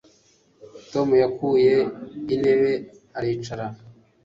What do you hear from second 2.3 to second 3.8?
intebe aricara